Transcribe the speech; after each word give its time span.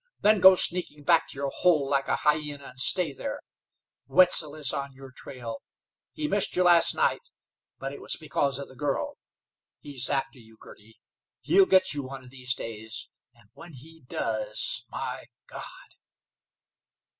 "Then 0.21 0.39
go 0.39 0.55
sneaking 0.55 1.03
back 1.03 1.27
to 1.27 1.35
your 1.35 1.51
hole 1.57 1.87
like 1.87 2.07
a 2.07 2.15
hyena, 2.15 2.63
and 2.69 2.79
stay 2.79 3.13
there. 3.13 3.39
Wetzel 4.07 4.55
is 4.55 4.73
on 4.73 4.93
your 4.93 5.11
trail! 5.11 5.61
He 6.11 6.27
missed 6.27 6.55
you 6.55 6.63
last 6.63 6.95
night; 6.95 7.29
but 7.77 7.93
it 7.93 8.01
was 8.01 8.15
because 8.15 8.57
of 8.57 8.67
the 8.67 8.75
girl. 8.75 9.19
He's 9.79 10.09
after 10.09 10.39
you, 10.39 10.57
Girty; 10.59 10.99
he'll 11.41 11.67
get 11.67 11.93
you 11.93 12.01
one 12.01 12.23
of 12.23 12.31
these 12.31 12.55
days, 12.55 13.11
and 13.35 13.51
when 13.53 13.73
he 13.73 14.01
does 14.07 14.83
My 14.89 15.25
God! 15.45 15.93